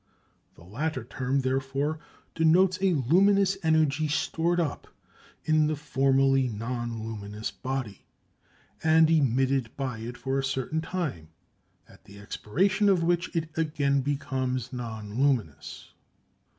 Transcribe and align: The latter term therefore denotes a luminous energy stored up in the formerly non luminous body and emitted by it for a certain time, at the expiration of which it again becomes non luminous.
The 0.55 0.63
latter 0.63 1.03
term 1.03 1.41
therefore 1.41 1.99
denotes 2.33 2.79
a 2.81 2.95
luminous 2.95 3.55
energy 3.61 4.07
stored 4.07 4.59
up 4.59 4.87
in 5.45 5.67
the 5.67 5.75
formerly 5.75 6.47
non 6.49 7.03
luminous 7.03 7.51
body 7.51 8.07
and 8.83 9.11
emitted 9.11 9.69
by 9.77 9.99
it 9.99 10.17
for 10.17 10.39
a 10.39 10.43
certain 10.43 10.81
time, 10.81 11.27
at 11.87 12.05
the 12.05 12.17
expiration 12.17 12.89
of 12.89 13.03
which 13.03 13.29
it 13.35 13.55
again 13.55 14.01
becomes 14.01 14.73
non 14.73 15.21
luminous. 15.23 15.93